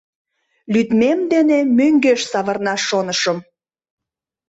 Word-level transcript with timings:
Лӱдмем 0.73 1.19
дене 1.33 1.59
мӧҥгеш 1.77 2.21
савырнаш 2.31 2.81
шонышым. 2.89 3.37